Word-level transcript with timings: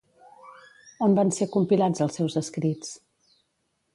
On 1.07 1.17
van 1.19 1.33
ser 1.35 1.47
compilats 1.57 2.03
els 2.05 2.17
seus 2.21 2.39
escrits? 2.41 2.93